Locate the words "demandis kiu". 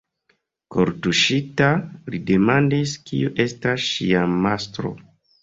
2.31-3.31